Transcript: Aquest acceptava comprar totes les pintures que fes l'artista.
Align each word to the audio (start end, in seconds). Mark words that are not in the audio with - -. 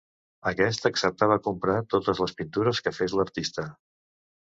Aquest 0.51 0.87
acceptava 0.91 1.37
comprar 1.49 1.77
totes 1.95 2.25
les 2.25 2.35
pintures 2.43 2.83
que 2.89 2.97
fes 3.01 3.19
l'artista. 3.21 3.73